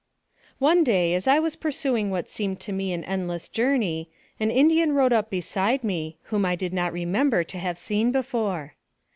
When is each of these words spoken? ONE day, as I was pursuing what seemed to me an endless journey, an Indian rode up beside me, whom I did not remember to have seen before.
ONE 0.57 0.83
day, 0.83 1.13
as 1.13 1.27
I 1.27 1.37
was 1.37 1.55
pursuing 1.55 2.09
what 2.09 2.27
seemed 2.27 2.59
to 2.61 2.73
me 2.73 2.91
an 2.91 3.03
endless 3.03 3.47
journey, 3.47 4.09
an 4.39 4.49
Indian 4.49 4.93
rode 4.93 5.13
up 5.13 5.29
beside 5.29 5.83
me, 5.83 6.17
whom 6.33 6.43
I 6.43 6.55
did 6.55 6.73
not 6.73 6.91
remember 6.91 7.43
to 7.43 7.59
have 7.59 7.77
seen 7.77 8.11
before. 8.11 8.73